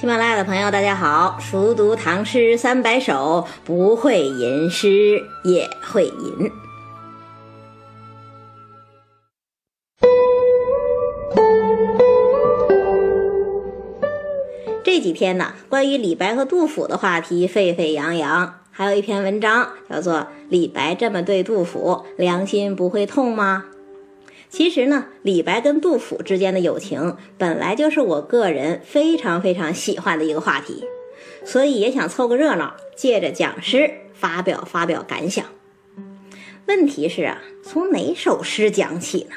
[0.00, 1.36] 喜马拉雅的朋友，大家好！
[1.38, 6.50] 熟读唐诗三百首，不会吟诗也会吟。
[14.82, 20.14] 这几天呢，关于李白和杜甫的话题沸沸扬扬，还有一篇文章叫做
[20.48, 23.64] 《李白这么对杜甫，良心不会痛吗》。
[24.50, 30.84] 其实呢，李白跟杜甫之间的友情本来就是我个人非常非常喜欢的一个话题，
[31.44, 35.44] 所以也想凑个热闹，借着讲诗发表发表感想。
[36.66, 39.36] 问题是啊，从哪首诗讲起呢？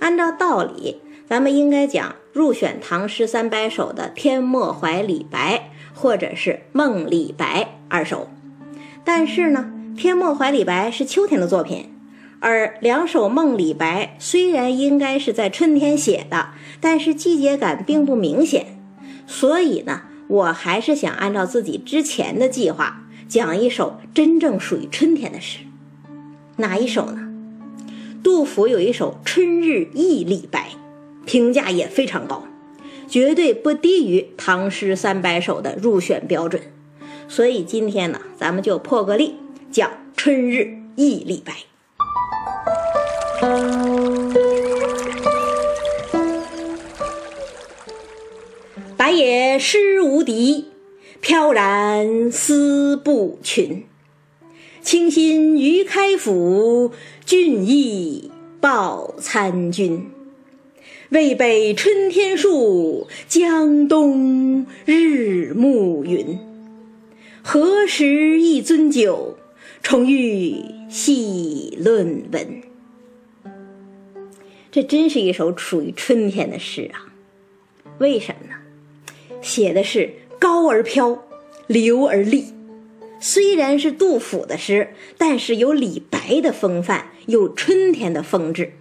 [0.00, 8.28] 按照道理，咱们应该讲入选唐诗三百首的《天末怀李白》或者是《梦李白》二首，
[9.04, 11.95] 但是呢，《天末怀李白》是秋天的作品。
[12.48, 16.50] 而两首《梦李白》虽然应该是在春天写的，
[16.80, 18.78] 但是季节感并不明显，
[19.26, 25.58] 所以呢，我还是想按照自己之前的计划讲一首真正属于春天的诗。
[26.58, 27.28] 哪一首呢？
[28.22, 30.68] 杜甫有一首《春日忆李白》，
[31.26, 32.44] 评价也非常高，
[33.08, 36.62] 绝对不低于唐诗三百首的入选标准。
[37.26, 39.34] 所以今天呢，咱们就破个例，
[39.72, 41.52] 讲《春日忆李白》。
[48.96, 50.66] 白也诗无敌，
[51.20, 53.84] 飘然思不群。
[54.82, 56.92] 清新于开府，
[57.24, 58.30] 俊逸
[58.60, 60.06] 报参军。
[61.10, 66.38] 渭北春天树，江东日暮云。
[67.42, 69.36] 何时一樽酒，
[69.82, 70.56] 重遇
[70.88, 72.65] 戏论文。
[74.76, 77.08] 这真是一首属于春天的诗啊！
[77.96, 78.58] 为什么呢？
[79.40, 81.26] 写的是高而飘，
[81.66, 82.52] 流而立。
[83.18, 88.74] 虽然是杜甫的诗，但是有李白的风范，有春天的风致。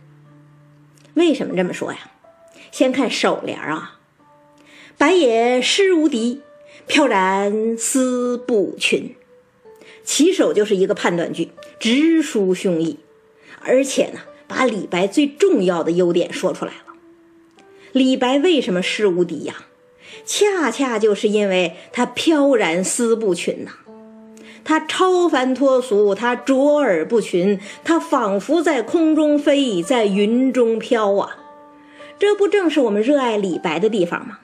[1.14, 2.12] 为什么这么说呀？
[2.74, 4.02] 先看首联啊
[5.00, 6.42] ：“白也诗无敌，
[6.88, 9.16] 飘然思不群。”
[10.04, 12.98] 起首就是一个判断句，直抒胸臆，
[13.62, 14.20] 而且呢。
[14.48, 16.94] 把李白最重要的优点说出来了。
[17.92, 19.56] 李白为什么诗无敌呀？
[20.26, 23.72] 恰恰就是因为他飘然思不群呐，
[24.64, 31.38] 他超凡脱俗，他卓尔不群，他仿佛在空中飞，在云中飘啊！
[32.18, 34.40] 这不正是我们热爱李白的地方吗？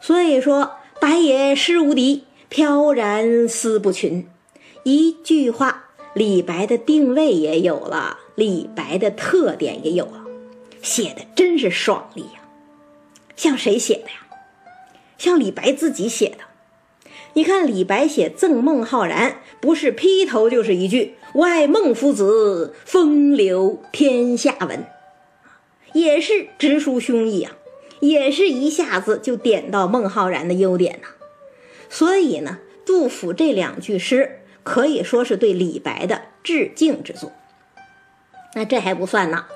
[0.00, 4.28] 所以说，白也诗无敌，飘然思不群，
[4.84, 8.18] 一句话，李白的定位也有了。
[8.34, 10.24] 李白的特点也有了，
[10.82, 12.42] 写的真是爽利呀！
[13.36, 14.26] 像谁写的呀？
[15.18, 16.38] 像李白自己写的。
[17.34, 24.84] 你看李白写赠孟浩然，不是劈头就是一句“我爱孟夫子，风流天下闻”，
[25.94, 27.56] 也是直抒胸臆啊，
[28.00, 31.08] 也是一下子就点到孟浩然的优点呐。
[31.88, 37.32] 所以呢，杜甫这两句诗可以说是对李白的致敬之作。
[38.54, 39.46] 那这还不算呢，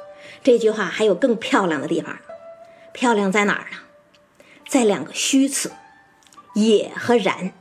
[0.43, 2.19] 这句话还有更漂亮的地方。
[2.93, 3.79] 漂亮在哪儿呢？
[4.69, 5.71] 在两个虚词
[6.55, 7.53] “也”和“然”。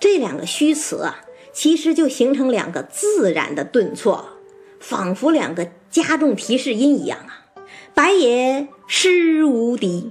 [0.00, 4.38] 这两个虚词啊，其实就形成两个自然的顿挫，
[4.80, 7.46] 仿佛两个加重提示音一样啊。
[7.94, 10.10] 白也诗无敌，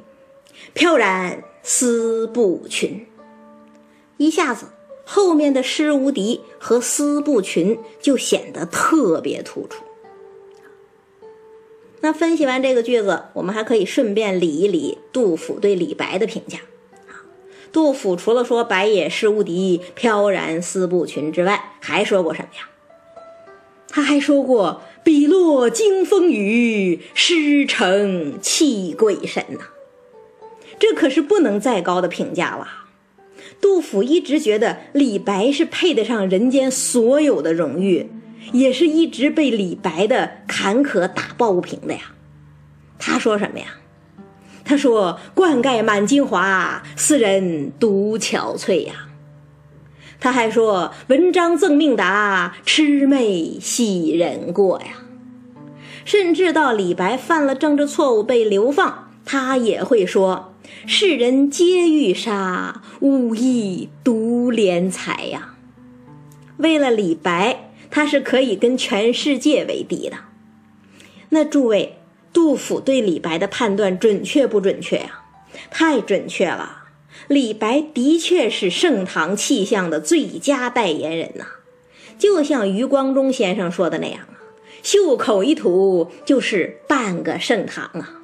[0.74, 3.08] 飘然思不群。
[4.18, 4.68] 一下子，
[5.06, 9.84] 后面的诗无敌和思不群就显得特别突出。
[12.02, 16.60] 那分析完这个句子，我们还可以顺便理一理杜甫对李白的评价。
[17.72, 22.70] 杜甫除了说“白也诗无敌，飘然思不群”之外，还说过什么呀？
[23.90, 29.68] 他还说过“笔落惊风雨，诗成泣鬼神”呐。
[30.80, 32.68] 这可是不能再高的评价了。
[33.60, 38.10] 杜甫一直觉得李白是配得上人间所有的荣誉。
[38.52, 42.02] 也是一直被李白的坎坷打抱不平的呀。
[42.98, 43.66] 他说什么呀？
[44.66, 49.08] 他说：“冠盖满京华，斯人独憔悴呀。”
[50.20, 54.98] 他还说：“文章赠命达，魑魅喜人过呀。”
[56.06, 60.54] 甚至到李白犯了政治错误被流放，他也会说
[60.86, 65.56] ：“世人皆欲杀，吾亦独怜才呀。”
[66.58, 67.69] 为了李白。
[67.90, 70.18] 他是可以跟全世界为敌的。
[71.30, 71.98] 那诸位，
[72.32, 75.24] 杜甫对李白的判断准确不准确呀？
[75.72, 76.86] 太准确了。
[77.28, 81.46] 李白的确是盛唐气象的最佳代言人呐，
[82.18, 84.38] 就像余光中先生说的那样啊，
[84.82, 88.22] 袖口一吐就是半个盛唐啊。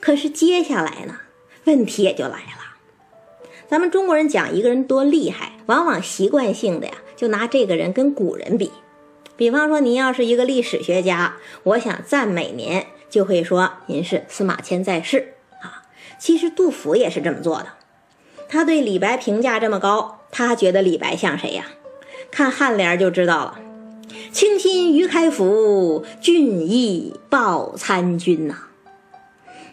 [0.00, 1.18] 可是接下来呢，
[1.64, 2.59] 问题也就来了。
[3.70, 8.72] 咱们中国人讲一个人多厉害，往往习惯性的呀，就拿这个人跟古人比。
[9.36, 15.86] 比方说，您要是一个历史学家，我想赞美您，就会说您是司马迁在世啊。
[16.18, 17.66] 其实杜甫也是这么做的，
[18.48, 21.66] 他对李白评价这么高，他觉得李白像谁呀？
[22.32, 23.60] 看颔联就知道了
[24.32, 28.69] ：“清心于开府，俊逸报参军”呐。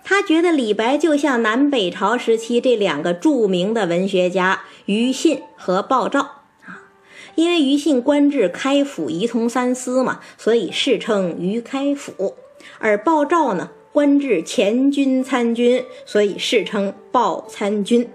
[0.10, 6.22] 他觉得李白就像南北朝时期这两个著名的文学家于信和鲍照
[6.66, 6.88] 啊，
[7.36, 12.36] 因为于信官至开府仪同三司嘛，所以世称于开府；
[12.80, 18.10] 而鲍照呢，官至前军参军，所以世称鲍参军。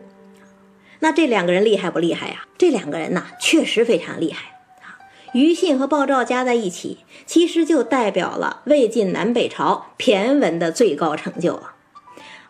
[1.00, 2.46] 那这两个人厉害不厉害呀？
[2.56, 4.96] 这两个人呐，确实非常厉害啊。
[5.34, 11.71] 于信和鲍照加在一起，其实就代表了魏晋南北朝骈文的最高成就了。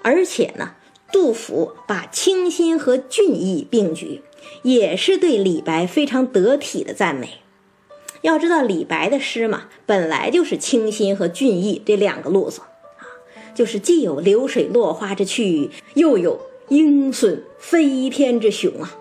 [0.02, 0.74] 而且呢，
[1.12, 4.22] 杜甫把清新和俊逸并举，
[4.62, 7.38] 也是对李白非常得体的赞美。
[8.22, 12.60] 要知道，李白的诗嘛，本来就是清新和俊逸这两个路子
[12.98, 13.02] 啊，
[13.54, 18.96] 就是既有流水落花之趣，又有鹰隼飞天之雄啊。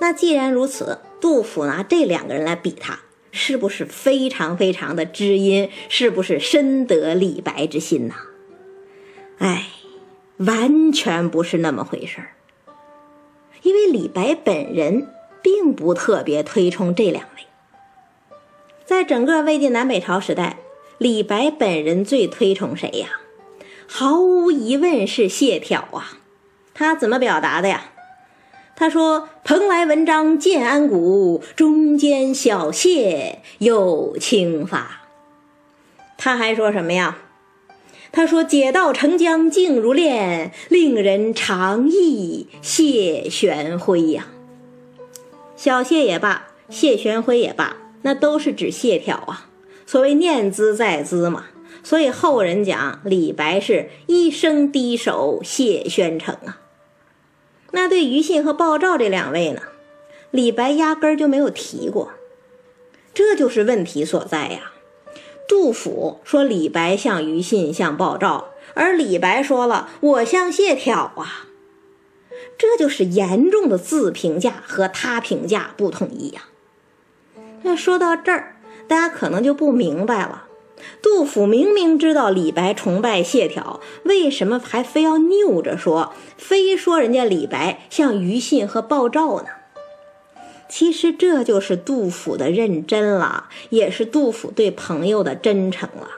[0.00, 3.00] 那既然如此，杜甫拿这两个人来比他，
[3.30, 5.70] 是不是非常非常的知音？
[5.88, 8.14] 是不是深得李白之心呐？
[9.38, 9.68] 哎。
[10.38, 12.30] 完全不是那么回事儿，
[13.62, 15.08] 因为李白本人
[15.42, 17.44] 并不特别推崇这两位。
[18.84, 20.58] 在整个魏晋南北朝时代，
[20.98, 23.08] 李白本人最推崇谁呀？
[23.88, 26.18] 毫无疑问是谢朓啊。
[26.74, 27.84] 他怎么表达的呀？
[28.76, 35.00] 他说：“蓬莱文章建安骨，中间小谢有清发。”
[36.18, 37.16] 他还说什么呀？
[38.16, 44.28] 他说：“解道澄江静如练，令人长忆谢玄辉呀。
[45.54, 49.50] 小谢也罢，谢玄辉也罢，那都是指谢朓啊。
[49.84, 51.48] 所谓念兹在兹嘛。
[51.84, 56.62] 所以后人讲李白是一生低首谢宣城啊。
[57.72, 59.60] 那对于信和鲍照这两位呢，
[60.30, 62.12] 李白压根儿就没有提过，
[63.12, 64.72] 这就是问题所在呀。”
[65.48, 71.46] 杜甫说李白像于信，像鲍照，而李白说了我像谢朓啊，
[72.58, 76.42] 这就是严重的自评价和他评价不统一呀。
[77.62, 78.56] 那说到这儿，
[78.88, 80.44] 大家可能就不明白了，
[81.00, 89.48] 杜甫明明知道李白崇拜谢朓，为什么还非要拗着说，非说人家李白像于信和鲍照呢？
[90.68, 96.08] 其实这就是杜甫的认真了，也是杜甫对朋友的真诚了。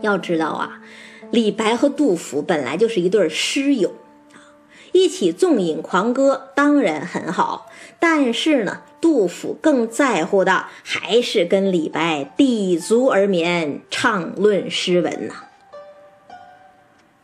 [0.00, 0.82] 要知道啊，
[1.30, 3.94] 李白和杜甫本来就是一对诗友
[4.32, 4.58] 啊，
[4.92, 7.70] 一起纵饮狂歌当然很好。
[8.00, 15.34] 但是呢，杜甫更在乎的还是跟李白抵足而眠，畅论诗文呐。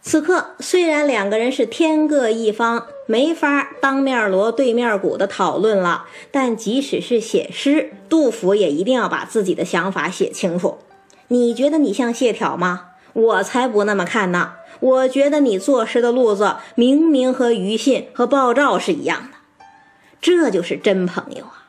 [0.03, 10.79] 此刻虽然两个人是天各一方，没法当面锣对面鼓的讨论了，但即使是写诗，杜甫也一定要把自己的想法写清楚。
[11.29, 12.87] 你觉得你像谢朓吗？
[13.13, 14.55] 我才不那么看呢。
[14.81, 19.65] 我觉得你作诗的路子明明和于信和鲍照是一样的，
[20.23, 21.67] 这就是真朋友啊。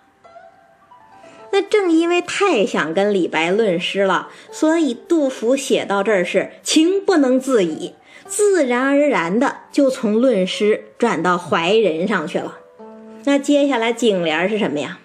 [1.52, 7.96] 那正因为太想跟李白论诗了，所以杜甫写到这儿是情不能自已。
[8.32, 12.60] 自然而然的就从论诗转到怀人上去了。
[13.26, 15.00] 那接下来颈联是什么呀？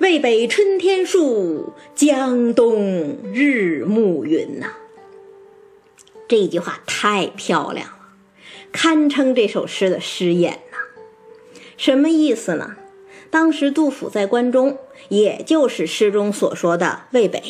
[0.00, 4.74] 渭北春天树，江东日暮云呐。
[6.28, 7.96] 这句话太漂亮了，
[8.70, 10.76] 堪称这首诗的诗眼呐。
[11.78, 12.76] 什么意思呢？
[13.30, 14.76] 当时杜甫在关中，
[15.08, 17.42] 也就是诗中所说的渭北，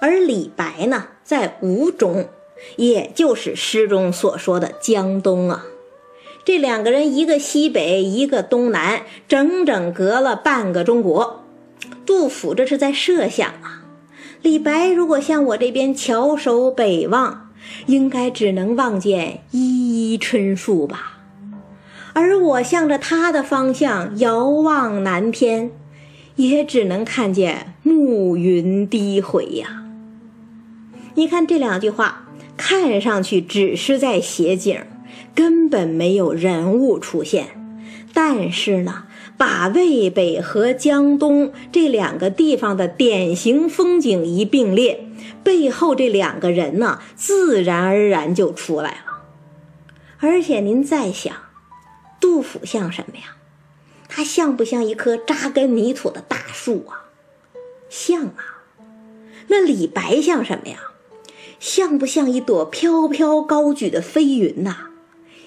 [0.00, 2.28] 而李白呢，在吴中。
[2.76, 5.64] 也就是诗中所说的江东啊，
[6.44, 11.44] 这两个人一个西北，一个东南，整整隔了半个中国。
[12.06, 13.84] 杜甫这是在设想啊，
[14.42, 17.50] 李白如果向我这边翘首北望，
[17.86, 21.18] 应该只能望见依依春树吧，
[22.12, 25.70] 而我向着他的方向遥望南天，
[26.36, 29.84] 也只能看见暮云低回呀。
[31.14, 32.28] 你看这两句话。
[32.56, 34.84] 看上去只是在写景，
[35.34, 37.48] 根本没有人物出现。
[38.14, 39.04] 但是呢，
[39.38, 45.06] 把渭北和江东这两个地方的典型风景一并列，
[45.42, 49.22] 背后这两个人呢，自然而然就出来了。
[50.18, 51.34] 而且您再想，
[52.20, 53.36] 杜甫像什么呀？
[54.08, 57.08] 他像不像一棵扎根泥土的大树啊？
[57.88, 58.62] 像啊。
[59.48, 60.78] 那李白像什么呀？
[61.62, 64.88] 像不像一朵飘飘高举的飞云呐？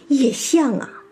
[0.08, 1.04] 也像啊。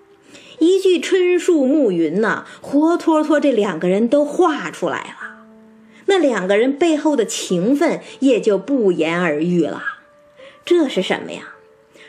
[0.60, 5.44] 一句春树暮云呐，活脱脱这两个人都画出来了，
[6.06, 9.84] 那两个人背后的情分也就不言而喻了。
[10.64, 11.50] 这是什么呀？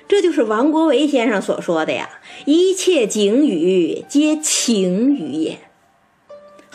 [0.06, 2.08] 这就是王国维先生所说的呀
[2.46, 5.58] ：“一切景语皆情语也。”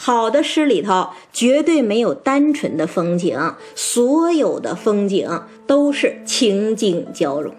[0.02, 3.38] 好的诗里头绝对没有单纯的风景，
[3.76, 7.54] 所有的风景都是情景交融。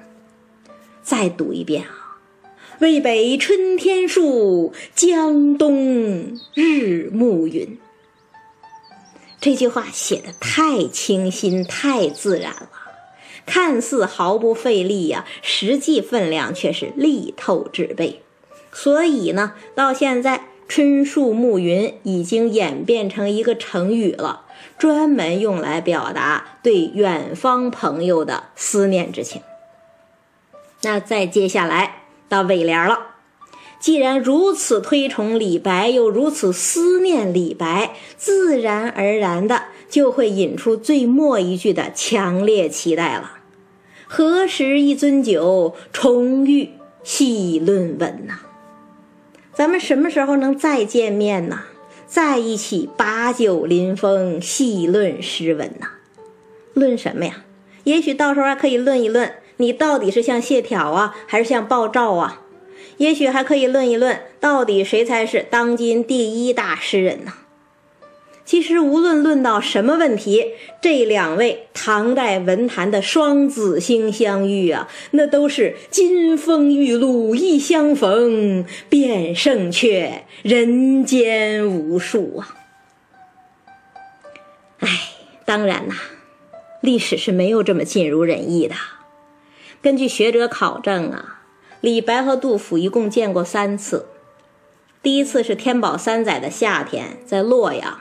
[1.02, 2.16] 再读一遍啊。
[2.78, 7.78] 渭北春天树，江东日暮云。
[9.38, 12.70] 这句话写的太清新、太自然了，
[13.44, 18.23] 看似毫不费力呀，实际分量却是力透纸背。
[18.73, 24.42] 所以呢，到现在“春树暮云”已经演变成一个成语了，
[24.78, 29.42] 专门用来表达对远方朋友的思念之情。
[30.82, 31.96] 那再接下来。
[32.28, 33.16] 到尾联了，
[33.80, 43.38] 既然如此推崇李白，又如此思念李白，自然而然的就会引出最末一句的强烈期待了。
[44.06, 46.70] 何时一樽酒，重遇
[47.02, 48.38] 细论文呐？
[49.52, 51.62] 咱们什么时候能再见面呢？
[52.07, 55.88] 在一起把酒临风，细论诗文呐？
[56.75, 57.45] 论什么呀？
[57.85, 59.33] 也许到时候还可以论一论。
[59.59, 62.42] 你到底是像谢朓啊，还是像鲍照啊？
[62.97, 67.33] 也许还可以论一论，到底谁才是当今第一大诗人呢？
[68.50, 70.45] 其实无论论到什么问题，
[70.80, 82.57] 这两位唐代文坛的双子星相遇啊，那都是金风玉露一相逢，便胜却人间无数啊！
[84.80, 84.88] 哎，
[85.45, 85.95] 当然呐，
[86.80, 88.75] 历史是没有这么尽如人意的。
[89.80, 91.38] 根据学者考证啊，
[91.80, 94.07] 李白和杜甫一共见过三次。
[95.02, 98.00] 第一次是天宝三载的夏天，在洛阳；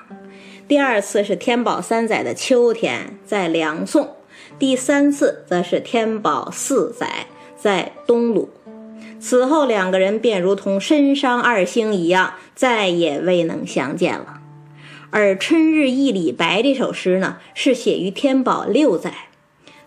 [0.70, 4.06] 第二次是天宝三载的秋天，在梁宋；
[4.60, 7.26] 第三次则是天宝四载，
[7.58, 8.52] 在东鲁。
[9.20, 14.42] 此后两个人便如同身伤二星一样，再也未能相见了。
[15.10, 19.12] 而《春日忆李白》这首诗呢，是写于天宝六载，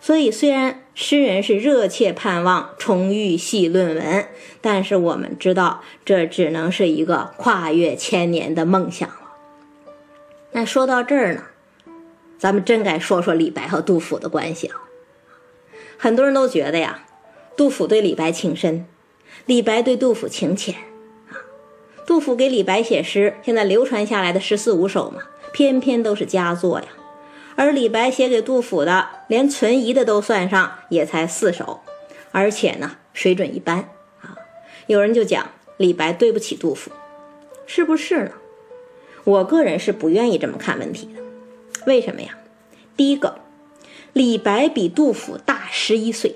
[0.01, 0.81] 所以虽然。
[0.95, 4.27] 诗人是热切盼望重遇系论文，
[4.61, 9.09] 但是我们知道，这只能是一个跨越千年的梦想。
[10.53, 11.43] 那说到这儿呢，
[12.37, 14.75] 咱们真该说说李白和杜甫的关系了。
[15.97, 17.05] 很多人都觉得呀，
[17.57, 18.85] 杜甫对李白情深，
[19.45, 20.75] 李白对杜甫情浅
[21.29, 21.41] 啊。
[22.05, 26.87] 杜甫给李白写诗，现在流传下来的十四五首嘛，偏偏都是佳作呀。
[27.55, 31.81] 而李白写给杜甫的，连存疑的都算上，也才四首，
[32.31, 33.89] 而且呢，水准一般
[34.21, 34.35] 啊。
[34.85, 36.91] 有人就讲李白对不起杜甫，
[37.65, 38.31] 是不是呢？
[39.23, 41.21] 我个人是不愿意这么看问题的。
[41.85, 42.37] 为什么呀？
[42.95, 43.39] 第一个，
[44.13, 46.35] 李白比杜甫大十一岁，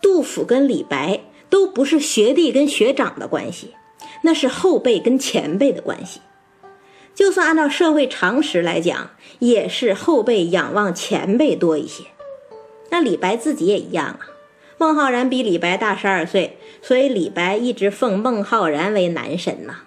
[0.00, 3.74] 杜甫跟李白都不是学弟跟学长的关系，
[4.22, 6.20] 那是后辈跟前辈的关系。
[7.14, 12.04] 就算按照社会常识来讲，也是后辈仰望前辈多一些。
[12.90, 14.20] 那李白自己也一样啊。
[14.78, 19.80] 孟浩然比李白大十二岁，所以李白一直奉孟浩然为男神呐，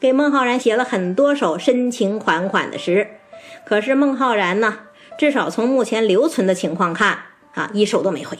[0.00, 3.08] 给孟浩然写了很多首深情款款的诗。
[3.64, 4.78] 可是孟浩然呢，
[5.18, 7.18] 至少从目前留存的情况看
[7.54, 8.38] 啊，一首都没回。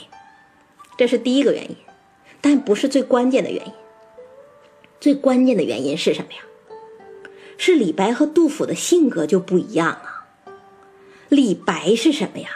[0.96, 1.76] 这是第一个原因，
[2.40, 3.72] 但不是最关键的原因。
[5.00, 6.38] 最关键的原因是什么呀？
[7.56, 10.26] 是李白和杜甫的性格就不一样啊。
[11.28, 12.48] 李白是什么呀？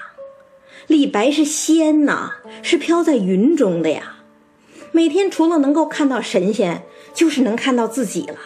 [0.87, 4.17] 李白是仙呐，是飘在云中的呀。
[4.91, 6.83] 每天除了能够看到神仙，
[7.15, 8.37] 就是能看到自己了。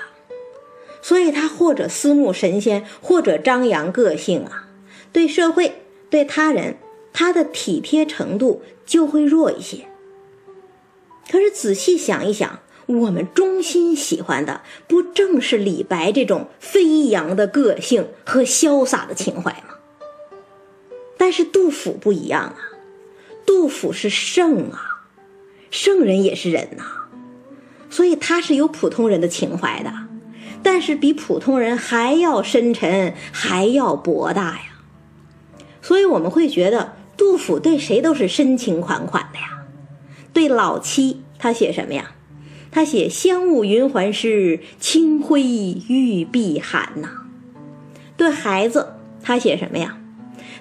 [1.07, 4.67] 所以他或者思慕神仙，或者张扬个性啊。
[5.13, 6.79] 对社会、对他人，
[7.13, 9.87] 他的体贴程度就会弱一些。
[11.31, 12.59] 可是仔细想一想。
[12.87, 19.75] 我们衷心喜欢的，不正是李白这种飞扬的个性和潇洒的情怀吗？
[21.19, 22.57] 但是杜甫不一样啊，
[23.45, 25.03] 杜甫是圣啊，
[25.69, 26.85] 圣人也是人呐，
[27.91, 29.93] 所以他是有普通人的情怀的，
[30.63, 34.81] 但是比普通人还要深沉，还要博大呀。
[35.83, 39.65] 所以我们会觉得杜甫对谁都是深情款款的呀。
[40.33, 42.13] 对老妻，他写什么呀？
[42.73, 47.09] 他写“香雾云鬟湿，清辉玉臂寒”呐。
[48.19, 49.99] 对孩子，他写什么呀？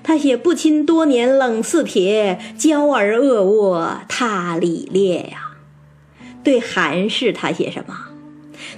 [0.01, 5.57] 他写“不亲多年冷似铁，娇儿恶卧踏里裂”呀。
[6.41, 8.04] 对韩氏，他写什么？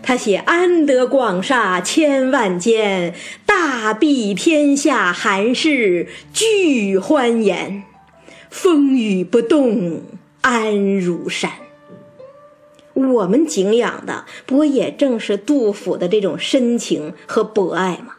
[0.02, 3.14] 他写“安得广厦千万间，
[3.46, 7.84] 大庇天下寒士俱欢颜，
[8.50, 10.04] 风雨不动
[10.42, 11.52] 安如山”。
[12.94, 18.16] 我们敬仰的，不也正是杜甫的这种深情和博爱吗？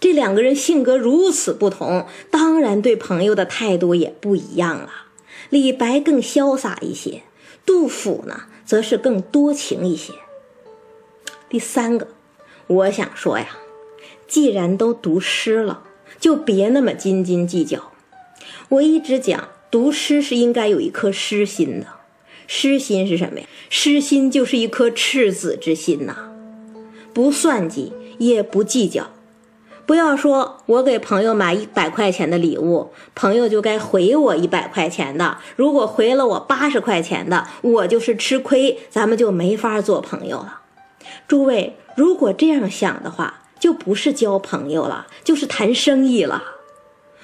[0.00, 4.90] 这两个人性格如此不同，当然对朋友的态度也不一样了。
[5.48, 7.22] 李白更潇洒一些，
[7.64, 10.12] 杜甫呢，则是更多情一些。
[11.48, 12.08] 第三个，
[12.66, 13.56] 我想说呀，
[14.26, 15.84] 既然都读诗了，
[16.20, 17.90] 就别那么斤斤计较。
[18.68, 21.86] 我一直讲，读诗是应该有一颗诗心的。
[22.46, 23.46] 诗心是什么呀？
[23.70, 26.30] 诗心就是一颗赤子之心呐，
[27.14, 29.10] 不算计，也不计较。
[29.88, 35.38] 不要说我给朋友买一百块钱的礼物，朋友就该回我一百块钱的。
[35.56, 40.60] 如果回了我八十块钱的，我就是吃亏，咱们就没法做朋友了。
[41.26, 46.42] 诸位，如果这样想的话，就不是交朋友了，就是谈生意了。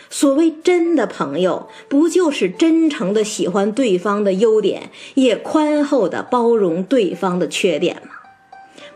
[0.09, 8.14] 所谓真的朋友，不就是真诚的喜欢对方的优点，也宽厚的包容对方的缺点吗？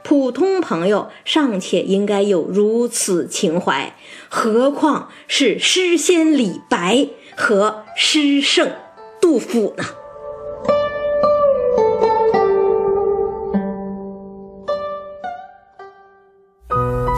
[0.02, 3.94] 普通朋友尚且应该有如此情怀，
[4.28, 8.70] 何况是诗仙李白和诗圣
[9.20, 9.84] 杜甫呢？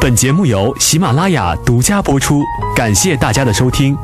[0.01, 2.43] 本节目由喜马拉雅独家播出，
[2.75, 3.97] 感谢大家的收听。